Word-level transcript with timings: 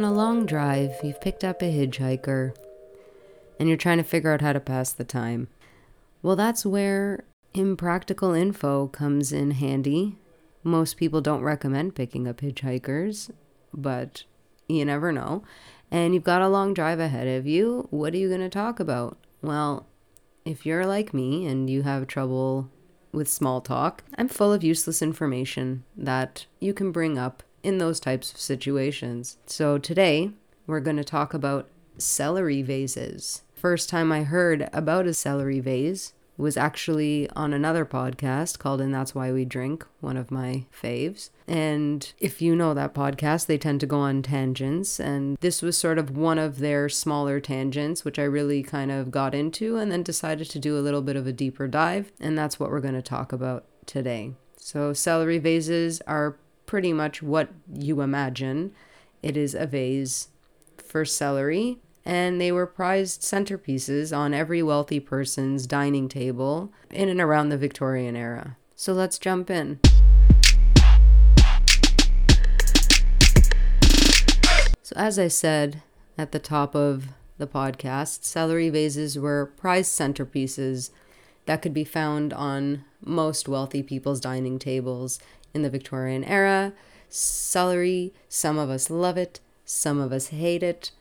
on 0.00 0.10
a 0.10 0.14
long 0.14 0.46
drive, 0.46 0.94
you've 1.02 1.20
picked 1.20 1.44
up 1.44 1.60
a 1.60 1.66
hitchhiker, 1.66 2.56
and 3.58 3.68
you're 3.68 3.76
trying 3.76 3.98
to 3.98 4.02
figure 4.02 4.32
out 4.32 4.40
how 4.40 4.50
to 4.50 4.58
pass 4.58 4.92
the 4.92 5.04
time. 5.04 5.48
Well, 6.22 6.36
that's 6.36 6.64
where 6.64 7.24
impractical 7.52 8.32
info 8.32 8.86
comes 8.86 9.30
in 9.30 9.50
handy. 9.50 10.16
Most 10.64 10.96
people 10.96 11.20
don't 11.20 11.42
recommend 11.42 11.96
picking 11.96 12.26
up 12.26 12.40
hitchhikers, 12.40 13.30
but 13.74 14.24
you 14.68 14.86
never 14.86 15.12
know. 15.12 15.44
And 15.90 16.14
you've 16.14 16.24
got 16.24 16.40
a 16.40 16.48
long 16.48 16.72
drive 16.72 16.98
ahead 16.98 17.28
of 17.28 17.46
you. 17.46 17.86
What 17.90 18.14
are 18.14 18.18
you 18.18 18.28
going 18.28 18.40
to 18.40 18.48
talk 18.48 18.80
about? 18.80 19.18
Well, 19.42 19.86
if 20.46 20.64
you're 20.64 20.86
like 20.86 21.12
me 21.12 21.46
and 21.46 21.68
you 21.68 21.82
have 21.82 22.06
trouble 22.06 22.70
with 23.12 23.28
small 23.28 23.60
talk, 23.60 24.02
I'm 24.16 24.28
full 24.28 24.54
of 24.54 24.64
useless 24.64 25.02
information 25.02 25.84
that 25.94 26.46
you 26.58 26.72
can 26.72 26.90
bring 26.90 27.18
up 27.18 27.42
in 27.62 27.78
those 27.78 28.00
types 28.00 28.32
of 28.32 28.40
situations. 28.40 29.38
So 29.46 29.78
today, 29.78 30.30
we're 30.66 30.80
going 30.80 30.96
to 30.96 31.04
talk 31.04 31.34
about 31.34 31.68
celery 31.98 32.62
vases. 32.62 33.42
First 33.54 33.88
time 33.88 34.10
I 34.10 34.22
heard 34.22 34.68
about 34.72 35.06
a 35.06 35.14
celery 35.14 35.60
vase 35.60 36.12
was 36.40 36.56
actually 36.56 37.28
on 37.36 37.52
another 37.52 37.84
podcast 37.84 38.58
called 38.58 38.80
And 38.80 38.94
That's 38.94 39.14
Why 39.14 39.30
We 39.30 39.44
Drink, 39.44 39.84
one 40.00 40.16
of 40.16 40.30
my 40.30 40.64
faves. 40.72 41.28
And 41.46 42.10
if 42.18 42.40
you 42.40 42.56
know 42.56 42.72
that 42.72 42.94
podcast, 42.94 43.46
they 43.46 43.58
tend 43.58 43.80
to 43.80 43.86
go 43.86 43.98
on 43.98 44.22
tangents. 44.22 44.98
And 44.98 45.36
this 45.40 45.60
was 45.60 45.76
sort 45.76 45.98
of 45.98 46.16
one 46.16 46.38
of 46.38 46.60
their 46.60 46.88
smaller 46.88 47.40
tangents, 47.40 48.04
which 48.04 48.18
I 48.18 48.24
really 48.24 48.62
kind 48.62 48.90
of 48.90 49.10
got 49.10 49.34
into 49.34 49.76
and 49.76 49.92
then 49.92 50.02
decided 50.02 50.48
to 50.50 50.58
do 50.58 50.78
a 50.78 50.80
little 50.80 51.02
bit 51.02 51.16
of 51.16 51.26
a 51.26 51.32
deeper 51.32 51.68
dive. 51.68 52.10
And 52.18 52.38
that's 52.38 52.58
what 52.58 52.70
we're 52.70 52.80
going 52.80 52.94
to 52.94 53.02
talk 53.02 53.32
about 53.32 53.66
today. 53.84 54.32
So, 54.56 54.92
celery 54.92 55.38
vases 55.38 56.00
are 56.06 56.36
pretty 56.70 56.92
much 56.92 57.20
what 57.20 57.48
you 57.74 58.00
imagine. 58.00 58.70
It 59.24 59.36
is 59.36 59.56
a 59.56 59.66
vase 59.66 60.28
for 60.76 61.04
celery, 61.04 61.78
and 62.04 62.40
they 62.40 62.52
were 62.52 62.64
prized 62.64 63.22
centerpieces 63.22 64.16
on 64.16 64.32
every 64.32 64.62
wealthy 64.62 65.00
person's 65.00 65.66
dining 65.66 66.08
table 66.08 66.72
in 66.88 67.08
and 67.08 67.20
around 67.20 67.48
the 67.48 67.58
Victorian 67.58 68.14
era. 68.14 68.56
So 68.76 68.92
let's 68.92 69.18
jump 69.18 69.50
in. 69.50 69.80
So, 74.80 74.94
as 74.94 75.18
I 75.18 75.26
said 75.26 75.82
at 76.16 76.30
the 76.30 76.38
top 76.38 76.76
of 76.76 77.08
the 77.38 77.48
podcast, 77.48 78.22
celery 78.22 78.70
vases 78.70 79.18
were 79.18 79.52
prized 79.56 79.90
centerpieces 79.90 80.90
that 81.46 81.62
could 81.62 81.74
be 81.74 81.82
found 81.82 82.32
on 82.32 82.84
most 83.04 83.48
wealthy 83.48 83.82
people's 83.82 84.20
dining 84.20 84.60
tables 84.60 85.18
in 85.54 85.62
the 85.62 85.70
Victorian 85.70 86.24
era. 86.24 86.72
Celery, 87.08 88.12
some 88.28 88.58
of 88.58 88.70
us 88.70 88.90
love 88.90 89.16
it, 89.16 89.40
some 89.64 90.00
of 90.00 90.12
us 90.12 90.28
hate 90.28 90.62
it. 90.62 90.92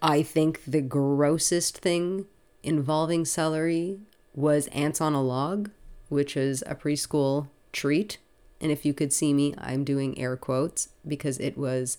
I 0.00 0.22
think 0.22 0.60
the 0.66 0.82
grossest 0.82 1.78
thing 1.78 2.26
involving 2.62 3.24
celery 3.24 4.00
was 4.34 4.66
ants 4.68 5.00
on 5.00 5.14
a 5.14 5.22
log, 5.22 5.70
which 6.08 6.36
is 6.36 6.62
a 6.66 6.74
preschool 6.74 7.48
treat. 7.72 8.18
And 8.60 8.70
if 8.70 8.84
you 8.84 8.94
could 8.94 9.12
see 9.12 9.32
me, 9.32 9.54
I'm 9.58 9.84
doing 9.84 10.18
air 10.18 10.36
quotes 10.36 10.88
because 11.06 11.38
it 11.38 11.56
was 11.56 11.98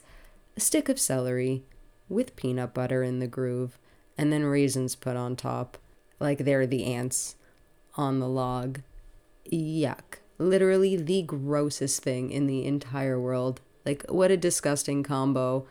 a 0.56 0.60
stick 0.60 0.90
of 0.90 1.00
celery 1.00 1.64
with 2.10 2.36
peanut 2.36 2.74
butter 2.74 3.04
in 3.04 3.20
the 3.20 3.28
groove 3.28 3.78
and 4.18 4.32
then 4.32 4.44
raisins 4.44 4.96
put 4.96 5.16
on 5.16 5.36
top, 5.36 5.78
like 6.20 6.40
they're 6.40 6.68
the 6.68 6.86
ants 6.86 7.36
on 7.96 8.20
the 8.20 8.28
log. 8.28 8.82
Yuck 9.52 10.20
literally 10.50 10.96
the 10.96 11.22
grossest 11.24 12.04
thing 12.04 12.30
in 12.30 12.48
the 12.48 12.66
entire 12.66 13.20
world. 13.20 13.62
Like, 13.86 14.06
what 14.10 14.32
a 14.32 14.38
disgusting 14.38 15.04
combo. 15.04 15.68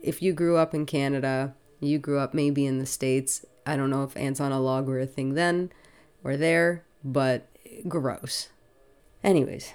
If 0.00 0.22
you 0.22 0.32
grew 0.32 0.56
up 0.56 0.74
in 0.74 0.86
Canada, 0.86 1.54
you 1.80 1.98
grew 1.98 2.18
up 2.18 2.34
maybe 2.34 2.66
in 2.66 2.78
the 2.78 2.86
States. 2.86 3.44
I 3.66 3.76
don't 3.76 3.90
know 3.90 4.04
if 4.04 4.16
ants 4.16 4.40
on 4.40 4.52
a 4.52 4.60
log 4.60 4.86
were 4.86 5.00
a 5.00 5.06
thing 5.06 5.34
then 5.34 5.70
or 6.24 6.36
there, 6.36 6.84
but 7.04 7.48
gross. 7.86 8.48
Anyways, 9.22 9.72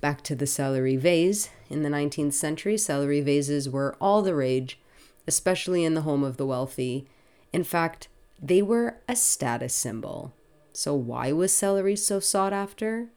back 0.00 0.22
to 0.22 0.34
the 0.34 0.46
celery 0.46 0.96
vase. 0.96 1.50
In 1.68 1.82
the 1.82 1.88
19th 1.88 2.34
century, 2.34 2.78
celery 2.78 3.20
vases 3.20 3.68
were 3.68 3.96
all 4.00 4.22
the 4.22 4.34
rage, 4.34 4.78
especially 5.26 5.84
in 5.84 5.94
the 5.94 6.02
home 6.02 6.24
of 6.24 6.36
the 6.36 6.46
wealthy. 6.46 7.06
In 7.52 7.64
fact, 7.64 8.08
they 8.40 8.62
were 8.62 8.98
a 9.08 9.16
status 9.16 9.74
symbol. 9.74 10.34
So, 10.72 10.94
why 10.94 11.32
was 11.32 11.52
celery 11.52 11.96
so 11.96 12.20
sought 12.20 12.52
after? 12.52 13.08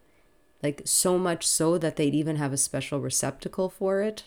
Like 0.62 0.81
so 0.86 1.18
much 1.18 1.47
so 1.47 1.78
that 1.78 1.96
they'd 1.96 2.16
even 2.16 2.36
have 2.36 2.53
a 2.53 2.58
special 2.58 3.00
receptacle 3.00 3.70
for 3.70 4.02
it? 4.02 4.24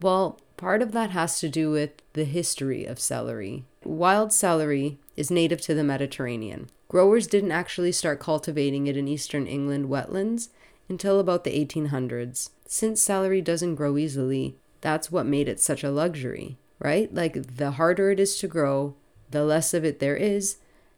Well, 0.00 0.40
part 0.56 0.82
of 0.82 0.92
that 0.92 1.10
has 1.10 1.38
to 1.40 1.48
do 1.48 1.70
with 1.70 1.90
the 2.14 2.24
history 2.24 2.84
of 2.84 2.98
celery. 2.98 3.64
Wild 3.84 4.32
celery 4.32 4.98
is 5.16 5.30
native 5.30 5.60
to 5.62 5.74
the 5.74 5.84
Mediterranean. 5.84 6.68
Growers 6.88 7.26
didn't 7.26 7.52
actually 7.52 7.92
start 7.92 8.20
cultivating 8.20 8.86
it 8.86 8.96
in 8.96 9.08
eastern 9.08 9.46
England 9.46 9.86
wetlands 9.86 10.48
until 10.88 11.20
about 11.20 11.44
the 11.44 11.64
1800s. 11.64 12.50
Since 12.66 13.02
celery 13.02 13.40
doesn't 13.40 13.76
grow 13.76 13.96
easily, 13.98 14.56
that's 14.80 15.10
what 15.10 15.26
made 15.26 15.48
it 15.48 15.60
such 15.60 15.84
a 15.84 15.90
luxury, 15.90 16.56
right? 16.78 17.12
Like 17.12 17.56
the 17.56 17.72
harder 17.72 18.10
it 18.10 18.20
is 18.20 18.38
to 18.38 18.48
grow, 18.48 18.94
the 19.30 19.44
less 19.44 19.74
of 19.74 19.84
it 19.84 19.98
there 19.98 20.16
is, 20.16 20.56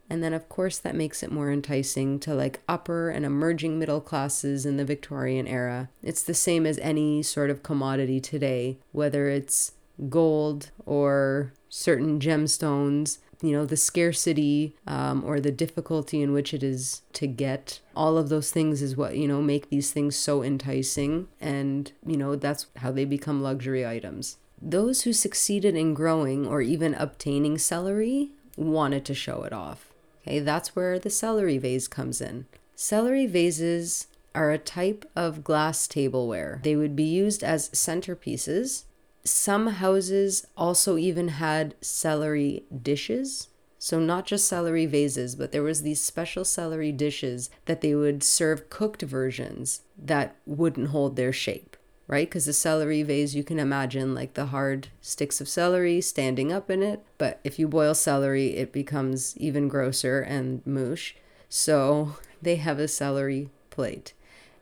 and 0.09 0.23
then, 0.23 0.33
of 0.33 0.47
course, 0.47 0.77
that 0.77 0.95
makes 0.95 1.21
it 1.21 1.31
more 1.31 1.51
enticing 1.51 2.19
to 2.19 2.33
like 2.33 2.61
upper 2.67 3.09
and 3.09 3.25
emerging 3.25 3.77
middle 3.77 4.01
classes 4.01 4.65
in 4.65 4.77
the 4.77 4.85
Victorian 4.85 5.47
era. 5.47 5.89
It's 6.01 6.23
the 6.23 6.33
same 6.33 6.65
as 6.65 6.77
any 6.79 7.21
sort 7.23 7.49
of 7.49 7.63
commodity 7.63 8.19
today, 8.21 8.79
whether 8.91 9.27
it's 9.27 9.73
gold 10.09 10.71
or 10.85 11.53
certain 11.69 12.19
gemstones. 12.19 13.17
You 13.41 13.51
know, 13.51 13.65
the 13.65 13.77
scarcity 13.77 14.75
um, 14.87 15.23
or 15.23 15.39
the 15.39 15.51
difficulty 15.51 16.23
in 16.23 16.31
which 16.31 16.55
it 16.55 16.63
is 16.63 17.03
to 17.13 17.27
get. 17.27 17.81
All 17.95 18.17
of 18.17 18.29
those 18.29 18.51
things 18.51 18.81
is 18.81 18.97
what, 18.97 19.15
you 19.15 19.27
know, 19.27 19.43
make 19.43 19.69
these 19.69 19.91
things 19.91 20.15
so 20.15 20.41
enticing. 20.41 21.27
And, 21.39 21.91
you 22.03 22.17
know, 22.17 22.35
that's 22.35 22.65
how 22.77 22.91
they 22.91 23.05
become 23.05 23.43
luxury 23.43 23.85
items. 23.85 24.37
Those 24.59 25.03
who 25.03 25.13
succeeded 25.13 25.75
in 25.75 25.93
growing 25.93 26.47
or 26.47 26.61
even 26.61 26.95
obtaining 26.95 27.59
celery 27.59 28.31
wanted 28.55 29.05
to 29.05 29.13
show 29.13 29.43
it 29.43 29.53
off. 29.53 29.86
Okay, 30.27 30.39
that's 30.39 30.75
where 30.75 30.99
the 30.99 31.09
celery 31.09 31.57
vase 31.57 31.87
comes 31.87 32.19
in. 32.19 32.47
Celery 32.75 33.25
vases 33.25 34.07
are 34.35 34.51
a 34.51 34.57
type 34.57 35.09
of 35.15 35.41
glass 35.41 35.87
tableware. 35.87 36.59
They 36.63 36.75
would 36.75 36.97
be 36.97 37.05
used 37.05 37.45
as 37.45 37.69
centerpieces. 37.69 38.83
Some 39.23 39.67
houses 39.67 40.45
also 40.57 40.97
even 40.97 41.29
had 41.29 41.75
celery 41.79 42.65
dishes. 42.83 43.47
So, 43.79 44.01
not 44.01 44.25
just 44.25 44.49
celery 44.49 44.85
vases, 44.85 45.35
but 45.35 45.53
there 45.53 45.63
was 45.63 45.83
these 45.83 46.03
special 46.03 46.43
celery 46.43 46.91
dishes 46.91 47.49
that 47.65 47.79
they 47.79 47.95
would 47.95 48.21
serve 48.21 48.69
cooked 48.69 49.03
versions 49.03 49.83
that 49.97 50.35
wouldn't 50.45 50.89
hold 50.89 51.15
their 51.15 51.31
shape 51.31 51.76
right? 52.07 52.27
Because 52.27 52.45
the 52.45 52.53
celery 52.53 53.03
vase, 53.03 53.35
you 53.35 53.43
can 53.43 53.59
imagine 53.59 54.15
like 54.15 54.33
the 54.33 54.47
hard 54.47 54.87
sticks 55.01 55.41
of 55.41 55.49
celery 55.49 56.01
standing 56.01 56.51
up 56.51 56.69
in 56.69 56.81
it. 56.81 57.03
But 57.17 57.39
if 57.43 57.59
you 57.59 57.67
boil 57.67 57.93
celery, 57.93 58.55
it 58.55 58.71
becomes 58.71 59.35
even 59.37 59.67
grosser 59.67 60.21
and 60.21 60.65
moosh. 60.65 61.13
So 61.49 62.15
they 62.41 62.55
have 62.57 62.79
a 62.79 62.87
celery 62.87 63.49
plate. 63.69 64.13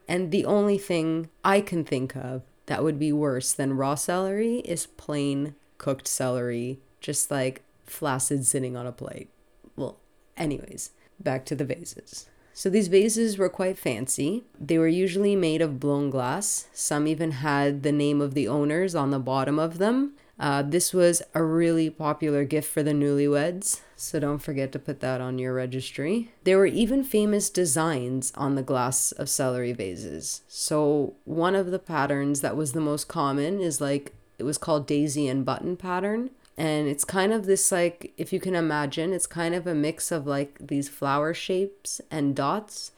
And 0.07 0.31
the 0.31 0.45
only 0.45 0.77
thing 0.77 1.29
I 1.43 1.61
can 1.61 1.83
think 1.83 2.15
of 2.15 2.43
that 2.67 2.83
would 2.83 2.99
be 2.99 3.11
worse 3.11 3.53
than 3.53 3.77
raw 3.77 3.95
celery 3.95 4.57
is 4.59 4.87
plain 4.87 5.55
cooked 5.77 6.07
celery, 6.07 6.79
just 6.99 7.29
like 7.29 7.61
flaccid 7.85 8.45
sitting 8.45 8.75
on 8.75 8.87
a 8.87 8.91
plate. 8.91 9.29
Well, 9.75 9.97
anyways, 10.37 10.91
back 11.19 11.45
to 11.45 11.55
the 11.55 11.65
vases. 11.65 12.27
So 12.57 12.69
these 12.69 12.87
vases 12.87 13.37
were 13.37 13.49
quite 13.49 13.77
fancy. 13.77 14.45
They 14.57 14.77
were 14.77 14.87
usually 14.87 15.35
made 15.35 15.61
of 15.61 15.77
blown 15.77 16.09
glass. 16.09 16.69
Some 16.73 17.05
even 17.05 17.31
had 17.31 17.83
the 17.83 17.91
name 17.91 18.21
of 18.21 18.33
the 18.33 18.47
owners 18.47 18.95
on 18.95 19.11
the 19.11 19.19
bottom 19.19 19.59
of 19.59 19.77
them. 19.77 20.13
Uh, 20.39 20.61
this 20.61 20.93
was 20.93 21.21
a 21.33 21.43
really 21.43 21.89
popular 21.89 22.45
gift 22.45 22.71
for 22.71 22.81
the 22.81 22.93
newlyweds, 22.93 23.81
so 23.97 24.19
don't 24.21 24.39
forget 24.39 24.71
to 24.71 24.79
put 24.79 25.01
that 25.01 25.19
on 25.19 25.37
your 25.37 25.53
registry. 25.53 26.31
There 26.45 26.57
were 26.57 26.65
even 26.65 27.03
famous 27.03 27.49
designs 27.49 28.31
on 28.35 28.55
the 28.55 28.63
glass 28.63 29.11
of 29.11 29.29
celery 29.29 29.73
vases. 29.73 30.41
So, 30.47 31.15
one 31.25 31.55
of 31.55 31.71
the 31.71 31.79
patterns 31.79 32.39
that 32.39 32.57
was 32.57 32.71
the 32.71 32.81
most 32.81 33.09
common 33.09 33.59
is 33.59 33.79
like 33.81 34.13
it 34.37 34.43
was 34.43 34.57
called 34.57 34.87
daisy 34.87 35.27
and 35.27 35.45
button 35.45 35.75
pattern 35.77 36.31
and 36.57 36.87
it's 36.87 37.03
kind 37.03 37.33
of 37.33 37.45
this 37.45 37.71
like 37.71 38.13
if 38.17 38.31
you 38.31 38.39
can 38.39 38.55
imagine 38.55 39.11
it's 39.11 39.27
kind 39.27 39.53
of 39.53 39.67
a 39.67 39.75
mix 39.75 40.11
of 40.11 40.25
like 40.25 40.57
these 40.59 40.87
flower 40.87 41.33
shapes 41.33 41.99
and 42.09 42.35
dots 42.35 42.91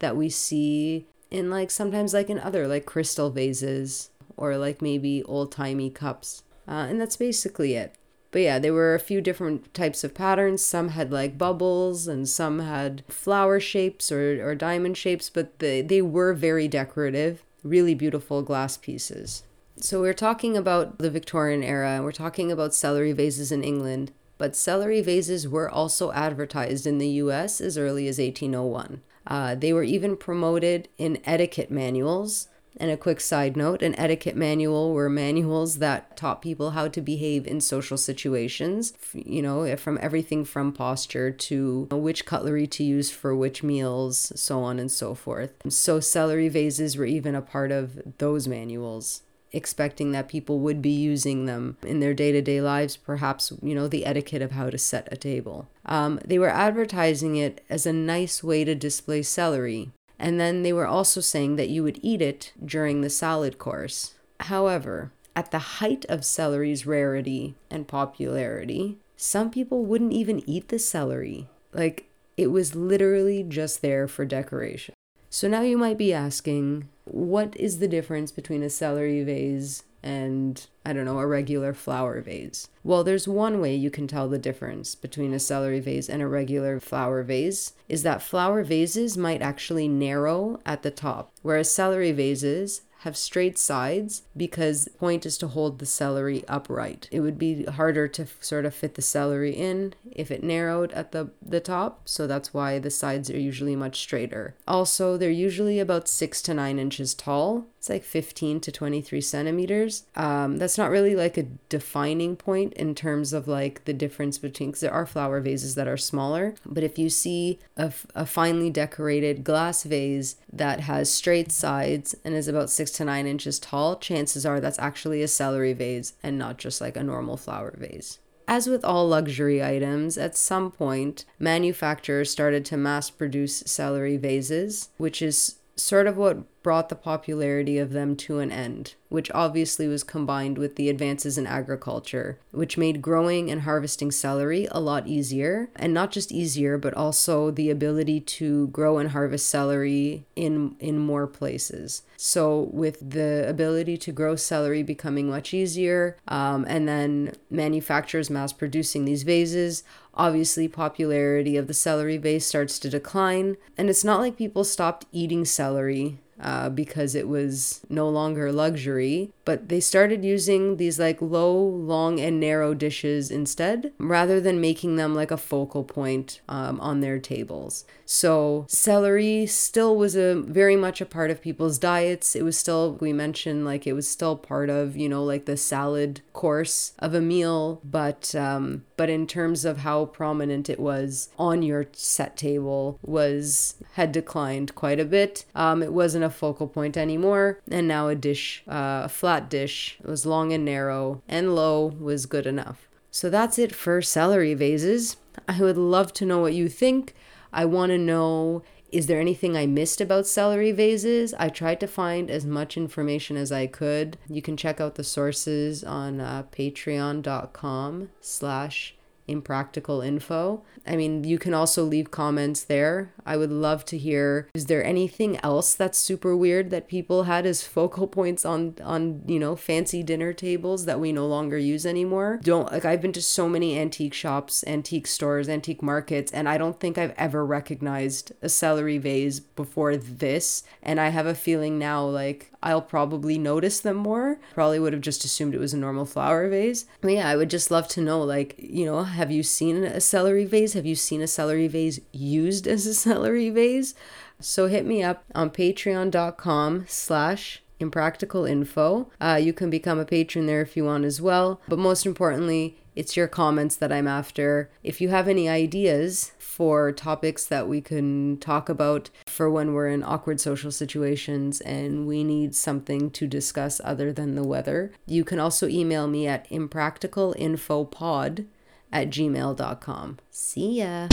that 0.00 0.16
we 0.16 0.28
see 0.28 1.06
in 1.30 1.50
like 1.50 1.70
sometimes 1.70 2.12
like 2.12 2.28
in 2.28 2.38
other 2.38 2.66
like 2.66 2.86
crystal 2.86 3.30
vases 3.30 4.10
or 4.36 4.56
like 4.56 4.82
maybe 4.82 5.22
old-timey 5.24 5.90
cups. 5.90 6.42
Uh, 6.66 6.86
and 6.88 7.00
that's 7.00 7.16
basically 7.16 7.74
it. 7.74 7.94
But 8.32 8.42
yeah 8.42 8.58
there 8.58 8.72
were 8.72 8.94
a 8.94 9.00
few 9.00 9.20
different 9.20 9.72
types 9.74 10.02
of 10.02 10.14
patterns. 10.14 10.64
Some 10.64 10.88
had 10.88 11.12
like 11.12 11.38
bubbles 11.38 12.08
and 12.08 12.28
some 12.28 12.58
had 12.58 13.04
flower 13.08 13.60
shapes 13.60 14.10
or, 14.10 14.44
or 14.44 14.56
diamond 14.56 14.96
shapes 14.96 15.30
but 15.30 15.60
they, 15.60 15.82
they 15.82 16.02
were 16.02 16.34
very 16.34 16.66
decorative 16.66 17.44
really 17.62 17.94
beautiful 17.94 18.42
glass 18.42 18.76
pieces 18.76 19.42
So 19.76 20.00
we're 20.00 20.14
talking 20.14 20.56
about 20.56 20.98
the 20.98 21.10
Victorian 21.10 21.64
era, 21.64 21.90
and 21.90 22.04
we're 22.04 22.12
talking 22.12 22.52
about 22.52 22.74
celery 22.74 23.12
vases 23.12 23.50
in 23.50 23.64
England, 23.64 24.12
but 24.38 24.54
celery 24.54 25.00
vases 25.00 25.48
were 25.48 25.68
also 25.68 26.12
advertised 26.12 26.86
in 26.86 26.98
the 26.98 27.08
US 27.08 27.60
as 27.60 27.76
early 27.76 28.06
as 28.06 28.18
1801. 28.18 29.02
Uh, 29.26 29.54
they 29.54 29.72
were 29.72 29.82
even 29.82 30.16
promoted 30.16 30.88
in 30.96 31.20
etiquette 31.24 31.70
manuals. 31.70 32.48
And 32.76 32.90
a 32.90 32.96
quick 32.96 33.20
side 33.20 33.56
note 33.56 33.82
an 33.82 33.94
etiquette 33.96 34.34
manual 34.34 34.92
were 34.92 35.08
manuals 35.08 35.78
that 35.78 36.16
taught 36.16 36.42
people 36.42 36.70
how 36.70 36.88
to 36.88 37.00
behave 37.00 37.46
in 37.46 37.60
social 37.60 37.96
situations, 37.96 38.92
you 39.12 39.42
know, 39.42 39.76
from 39.76 39.98
everything 40.02 40.44
from 40.44 40.72
posture 40.72 41.30
to 41.30 41.86
which 41.92 42.26
cutlery 42.26 42.66
to 42.68 42.82
use 42.82 43.12
for 43.12 43.34
which 43.34 43.62
meals, 43.62 44.32
so 44.34 44.62
on 44.62 44.80
and 44.80 44.90
so 44.90 45.14
forth. 45.14 45.52
So, 45.68 46.00
celery 46.00 46.48
vases 46.48 46.96
were 46.96 47.04
even 47.04 47.36
a 47.36 47.42
part 47.42 47.70
of 47.70 48.00
those 48.18 48.48
manuals 48.48 49.22
expecting 49.54 50.12
that 50.12 50.28
people 50.28 50.58
would 50.58 50.82
be 50.82 50.90
using 50.90 51.46
them 51.46 51.76
in 51.82 52.00
their 52.00 52.14
day 52.14 52.32
to 52.32 52.42
day 52.42 52.60
lives, 52.60 52.96
perhaps, 52.96 53.52
you 53.62 53.74
know, 53.74 53.88
the 53.88 54.04
etiquette 54.04 54.42
of 54.42 54.52
how 54.52 54.68
to 54.68 54.78
set 54.78 55.08
a 55.10 55.16
table. 55.16 55.68
Um, 55.86 56.20
they 56.24 56.38
were 56.38 56.48
advertising 56.48 57.36
it 57.36 57.64
as 57.70 57.86
a 57.86 57.92
nice 57.92 58.42
way 58.42 58.64
to 58.64 58.74
display 58.74 59.22
celery. 59.22 59.90
And 60.18 60.38
then 60.38 60.62
they 60.62 60.72
were 60.72 60.86
also 60.86 61.20
saying 61.20 61.56
that 61.56 61.68
you 61.68 61.82
would 61.82 61.98
eat 62.02 62.22
it 62.22 62.52
during 62.64 63.00
the 63.00 63.10
salad 63.10 63.58
course. 63.58 64.14
However, 64.40 65.12
at 65.36 65.50
the 65.50 65.58
height 65.58 66.04
of 66.08 66.24
celery's 66.24 66.86
rarity 66.86 67.54
and 67.70 67.88
popularity, 67.88 68.98
some 69.16 69.50
people 69.50 69.84
wouldn't 69.84 70.12
even 70.12 70.48
eat 70.48 70.68
the 70.68 70.78
celery. 70.78 71.48
Like, 71.72 72.08
it 72.36 72.48
was 72.48 72.74
literally 72.74 73.42
just 73.42 73.82
there 73.82 74.06
for 74.06 74.24
decoration. 74.24 74.94
So 75.30 75.48
now 75.48 75.62
you 75.62 75.76
might 75.76 75.98
be 75.98 76.12
asking, 76.12 76.88
what 77.14 77.56
is 77.56 77.78
the 77.78 77.86
difference 77.86 78.32
between 78.32 78.64
a 78.64 78.68
celery 78.68 79.22
vase 79.22 79.84
and, 80.02 80.66
I 80.84 80.92
don't 80.92 81.04
know, 81.04 81.20
a 81.20 81.26
regular 81.28 81.72
flower 81.72 82.20
vase? 82.20 82.68
Well, 82.82 83.04
there's 83.04 83.28
one 83.28 83.60
way 83.60 83.76
you 83.76 83.88
can 83.88 84.08
tell 84.08 84.28
the 84.28 84.36
difference 84.36 84.96
between 84.96 85.32
a 85.32 85.38
celery 85.38 85.78
vase 85.78 86.08
and 86.10 86.20
a 86.20 86.26
regular 86.26 86.80
flower 86.80 87.22
vase 87.22 87.72
is 87.88 88.02
that 88.02 88.20
flower 88.20 88.64
vases 88.64 89.16
might 89.16 89.42
actually 89.42 89.86
narrow 89.86 90.58
at 90.66 90.82
the 90.82 90.90
top, 90.90 91.30
whereas 91.42 91.70
celery 91.70 92.10
vases 92.10 92.82
have 93.04 93.16
straight 93.18 93.58
sides 93.58 94.22
because 94.34 94.84
the 94.84 94.90
point 94.90 95.26
is 95.26 95.36
to 95.38 95.48
hold 95.48 95.78
the 95.78 95.86
celery 95.86 96.42
upright. 96.48 97.06
It 97.12 97.20
would 97.20 97.38
be 97.38 97.64
harder 97.64 98.08
to 98.08 98.22
f- 98.22 98.36
sort 98.40 98.64
of 98.64 98.74
fit 98.74 98.94
the 98.94 99.02
celery 99.02 99.52
in 99.52 99.92
if 100.10 100.30
it 100.30 100.42
narrowed 100.42 100.90
at 100.92 101.12
the, 101.12 101.30
the 101.42 101.60
top, 101.60 102.08
so 102.08 102.26
that's 102.26 102.54
why 102.54 102.78
the 102.78 102.90
sides 102.90 103.30
are 103.30 103.38
usually 103.38 103.76
much 103.76 104.00
straighter. 104.00 104.54
Also, 104.66 105.18
they're 105.18 105.30
usually 105.30 105.78
about 105.78 106.08
six 106.08 106.40
to 106.42 106.54
nine 106.54 106.78
inches 106.78 107.12
tall. 107.12 107.66
It's 107.76 107.90
like 107.90 108.04
15 108.04 108.60
to 108.60 108.72
23 108.72 109.20
centimeters. 109.20 110.04
Um, 110.16 110.56
that's 110.56 110.78
not 110.78 110.88
really 110.88 111.14
like 111.14 111.36
a 111.36 111.42
defining 111.68 112.34
point 112.34 112.72
in 112.72 112.94
terms 112.94 113.34
of 113.34 113.46
like 113.46 113.84
the 113.84 113.92
difference 113.92 114.38
between, 114.38 114.70
because 114.70 114.80
there 114.80 114.92
are 114.92 115.04
flower 115.04 115.40
vases 115.40 115.74
that 115.74 115.86
are 115.86 115.98
smaller, 115.98 116.54
but 116.64 116.82
if 116.82 116.98
you 116.98 117.10
see 117.10 117.58
a, 117.76 117.92
a 118.14 118.24
finely 118.24 118.70
decorated 118.70 119.44
glass 119.44 119.82
vase 119.82 120.36
that 120.50 120.80
has 120.80 121.12
straight 121.12 121.52
sides 121.52 122.14
and 122.24 122.34
is 122.34 122.48
about 122.48 122.70
six 122.70 122.93
to 122.94 123.04
nine 123.04 123.26
inches 123.26 123.58
tall, 123.58 123.96
chances 123.96 124.46
are 124.46 124.60
that's 124.60 124.78
actually 124.78 125.22
a 125.22 125.28
celery 125.28 125.72
vase 125.72 126.14
and 126.22 126.38
not 126.38 126.58
just 126.58 126.80
like 126.80 126.96
a 126.96 127.02
normal 127.02 127.36
flower 127.36 127.74
vase. 127.76 128.18
As 128.46 128.66
with 128.66 128.84
all 128.84 129.08
luxury 129.08 129.64
items, 129.64 130.18
at 130.18 130.36
some 130.36 130.70
point, 130.70 131.24
manufacturers 131.38 132.30
started 132.30 132.64
to 132.66 132.76
mass 132.76 133.08
produce 133.08 133.62
celery 133.66 134.16
vases, 134.18 134.90
which 134.98 135.22
is 135.22 135.56
sort 135.76 136.06
of 136.06 136.16
what 136.16 136.44
brought 136.62 136.88
the 136.88 136.94
popularity 136.94 137.78
of 137.78 137.92
them 137.92 138.16
to 138.16 138.38
an 138.38 138.50
end, 138.50 138.94
which 139.10 139.30
obviously 139.32 139.86
was 139.86 140.02
combined 140.02 140.56
with 140.56 140.76
the 140.76 140.88
advances 140.88 141.36
in 141.36 141.46
agriculture, 141.46 142.38
which 142.52 142.78
made 142.78 143.02
growing 143.02 143.50
and 143.50 143.62
harvesting 143.62 144.10
celery 144.10 144.66
a 144.70 144.80
lot 144.80 145.06
easier. 145.06 145.68
And 145.76 145.92
not 145.92 146.10
just 146.10 146.32
easier, 146.32 146.78
but 146.78 146.94
also 146.94 147.50
the 147.50 147.68
ability 147.68 148.20
to 148.20 148.68
grow 148.68 148.96
and 148.96 149.10
harvest 149.10 149.48
celery 149.48 150.24
in, 150.34 150.74
in 150.80 150.98
more 150.98 151.26
places. 151.26 152.02
So, 152.16 152.70
with 152.72 153.10
the 153.10 153.46
ability 153.46 153.98
to 153.98 154.12
grow 154.12 154.34
celery 154.34 154.82
becoming 154.82 155.28
much 155.28 155.52
easier, 155.52 156.16
um, 156.26 156.64
and 156.66 156.88
then 156.88 157.34
manufacturers 157.50 158.30
mass 158.30 158.54
producing 158.54 159.04
these 159.04 159.24
vases, 159.24 159.84
obviously 160.16 160.68
popularity 160.68 161.56
of 161.56 161.66
the 161.66 161.74
celery 161.74 162.16
vase 162.16 162.46
starts 162.46 162.78
to 162.78 162.90
decline 162.90 163.56
and 163.76 163.90
it's 163.90 164.04
not 164.04 164.20
like 164.20 164.36
people 164.36 164.64
stopped 164.64 165.06
eating 165.12 165.44
celery 165.44 166.18
uh, 166.40 166.68
because 166.68 167.14
it 167.14 167.28
was 167.28 167.80
no 167.88 168.08
longer 168.08 168.52
luxury. 168.52 169.30
But 169.44 169.68
they 169.68 169.80
started 169.80 170.24
using 170.24 170.76
these 170.76 170.98
like 170.98 171.20
low, 171.20 171.56
long, 171.56 172.18
and 172.20 172.40
narrow 172.40 172.74
dishes 172.74 173.30
instead, 173.30 173.92
rather 173.98 174.40
than 174.40 174.60
making 174.60 174.96
them 174.96 175.14
like 175.14 175.30
a 175.30 175.36
focal 175.36 175.84
point 175.84 176.40
um, 176.48 176.80
on 176.80 177.00
their 177.00 177.18
tables. 177.18 177.84
So 178.06 178.66
celery 178.68 179.46
still 179.46 179.96
was 179.96 180.16
a 180.16 180.34
very 180.34 180.76
much 180.76 181.00
a 181.00 181.06
part 181.06 181.30
of 181.30 181.42
people's 181.42 181.78
diets. 181.78 182.34
It 182.36 182.42
was 182.42 182.58
still 182.58 182.96
we 183.00 183.12
mentioned 183.12 183.64
like 183.64 183.86
it 183.86 183.92
was 183.92 184.08
still 184.08 184.36
part 184.36 184.70
of 184.70 184.96
you 184.96 185.08
know 185.08 185.24
like 185.24 185.44
the 185.46 185.56
salad 185.56 186.20
course 186.32 186.92
of 186.98 187.14
a 187.14 187.20
meal, 187.20 187.80
but 187.84 188.34
um, 188.34 188.84
but 188.96 189.10
in 189.10 189.26
terms 189.26 189.64
of 189.64 189.78
how 189.78 190.06
prominent 190.06 190.68
it 190.68 190.80
was 190.80 191.28
on 191.38 191.62
your 191.62 191.86
set 191.92 192.36
table 192.36 192.98
was 193.02 193.76
had 193.94 194.12
declined 194.12 194.74
quite 194.74 195.00
a 195.00 195.04
bit. 195.04 195.44
Um, 195.54 195.82
it 195.82 195.92
wasn't 195.92 196.23
a 196.24 196.30
focal 196.30 196.66
point 196.66 196.96
anymore, 196.96 197.60
and 197.70 197.86
now 197.86 198.08
a 198.08 198.14
dish, 198.14 198.62
uh, 198.68 199.02
a 199.04 199.08
flat 199.08 199.48
dish, 199.48 199.98
it 200.02 200.08
was 200.08 200.26
long 200.26 200.52
and 200.52 200.64
narrow, 200.64 201.22
and 201.28 201.54
low 201.54 201.86
was 201.86 202.26
good 202.26 202.46
enough. 202.46 202.88
So 203.10 203.30
that's 203.30 203.58
it 203.58 203.74
for 203.74 204.02
celery 204.02 204.54
vases. 204.54 205.16
I 205.48 205.60
would 205.60 205.76
love 205.76 206.12
to 206.14 206.26
know 206.26 206.40
what 206.40 206.54
you 206.54 206.68
think. 206.68 207.14
I 207.52 207.64
want 207.64 207.90
to 207.90 207.98
know 207.98 208.62
is 208.94 209.08
there 209.08 209.20
anything 209.20 209.56
I 209.56 209.66
missed 209.66 210.00
about 210.00 210.24
celery 210.24 210.70
vases? 210.70 211.34
I 211.36 211.48
tried 211.48 211.80
to 211.80 211.88
find 211.88 212.30
as 212.30 212.46
much 212.46 212.76
information 212.76 213.36
as 213.36 213.50
I 213.50 213.66
could. 213.66 214.18
You 214.28 214.40
can 214.40 214.56
check 214.56 214.80
out 214.80 214.94
the 214.94 215.02
sources 215.02 215.82
on 215.82 216.20
uh, 216.20 216.44
patreon.com 216.52 218.10
slash 218.20 218.94
impractical 219.26 220.00
info. 220.00 220.62
I 220.86 220.96
mean, 220.96 221.24
you 221.24 221.38
can 221.38 221.54
also 221.54 221.84
leave 221.84 222.10
comments 222.10 222.64
there. 222.64 223.12
I 223.24 223.36
would 223.36 223.50
love 223.50 223.84
to 223.86 223.98
hear 223.98 224.48
is 224.54 224.66
there 224.66 224.84
anything 224.84 225.38
else 225.42 225.74
that's 225.74 225.98
super 225.98 226.36
weird 226.36 226.70
that 226.70 226.88
people 226.88 227.24
had 227.24 227.46
as 227.46 227.66
focal 227.66 228.06
points 228.06 228.44
on 228.44 228.76
on, 228.82 229.22
you 229.26 229.38
know, 229.38 229.56
fancy 229.56 230.02
dinner 230.02 230.32
tables 230.32 230.84
that 230.84 231.00
we 231.00 231.12
no 231.12 231.26
longer 231.26 231.58
use 231.58 231.86
anymore? 231.86 232.40
Don't 232.42 232.70
like 232.70 232.84
I've 232.84 233.00
been 233.00 233.12
to 233.12 233.22
so 233.22 233.48
many 233.48 233.78
antique 233.78 234.14
shops, 234.14 234.64
antique 234.66 235.06
stores, 235.06 235.48
antique 235.48 235.82
markets 235.82 236.32
and 236.32 236.48
I 236.48 236.58
don't 236.58 236.78
think 236.78 236.98
I've 236.98 237.14
ever 237.16 237.44
recognized 237.44 238.32
a 238.42 238.48
celery 238.48 238.98
vase 238.98 239.40
before 239.40 239.96
this 239.96 240.62
and 240.82 241.00
I 241.00 241.08
have 241.08 241.26
a 241.26 241.34
feeling 241.34 241.78
now 241.78 242.04
like 242.04 242.50
I'll 242.64 242.82
probably 242.82 243.36
notice 243.36 243.78
them 243.78 243.96
more. 243.96 244.38
Probably 244.54 244.80
would 244.80 244.94
have 244.94 245.02
just 245.02 245.24
assumed 245.24 245.54
it 245.54 245.60
was 245.60 245.74
a 245.74 245.76
normal 245.76 246.06
flower 246.06 246.48
vase. 246.48 246.86
But 247.02 247.12
yeah, 247.12 247.28
I 247.28 247.36
would 247.36 247.50
just 247.50 247.70
love 247.70 247.86
to 247.88 248.00
know 248.00 248.22
like, 248.22 248.54
you 248.58 248.86
know, 248.86 249.04
have 249.04 249.30
you 249.30 249.42
seen 249.42 249.84
a 249.84 250.00
celery 250.00 250.46
vase? 250.46 250.72
Have 250.72 250.86
you 250.86 250.96
seen 250.96 251.20
a 251.20 251.26
celery 251.26 251.68
vase 251.68 252.00
used 252.10 252.66
as 252.66 252.86
a 252.86 252.94
celery 253.06 253.50
vase? 253.50 253.94
So 254.40 254.66
hit 254.66 254.86
me 254.86 255.02
up 255.02 255.24
on 255.34 255.50
patreon.com 255.50 256.86
slash 256.88 257.62
impractical 257.80 258.44
info. 258.44 259.10
Uh, 259.20 259.38
you 259.40 259.52
can 259.52 259.70
become 259.70 259.98
a 259.98 260.04
patron 260.04 260.46
there 260.46 260.62
if 260.62 260.76
you 260.76 260.84
want 260.84 261.04
as 261.04 261.20
well. 261.20 261.60
But 261.68 261.78
most 261.78 262.06
importantly, 262.06 262.78
it's 262.94 263.16
your 263.16 263.26
comments 263.26 263.76
that 263.76 263.92
I'm 263.92 264.06
after. 264.06 264.70
If 264.82 265.00
you 265.00 265.08
have 265.08 265.26
any 265.28 265.48
ideas 265.48 266.32
for 266.38 266.92
topics 266.92 267.46
that 267.46 267.68
we 267.68 267.80
can 267.80 268.36
talk 268.38 268.68
about 268.68 269.10
for 269.26 269.50
when 269.50 269.72
we're 269.72 269.88
in 269.88 270.04
awkward 270.04 270.40
social 270.40 270.70
situations 270.70 271.60
and 271.62 272.06
we 272.06 272.22
need 272.22 272.54
something 272.54 273.10
to 273.10 273.26
discuss 273.26 273.80
other 273.82 274.12
than 274.12 274.36
the 274.36 274.44
weather, 274.44 274.92
you 275.06 275.24
can 275.24 275.40
also 275.40 275.66
email 275.66 276.06
me 276.06 276.28
at 276.28 276.48
impracticalinfopod 276.50 278.46
at 278.92 279.10
gmail.com. 279.10 280.18
See 280.30 280.78
ya. 280.78 281.08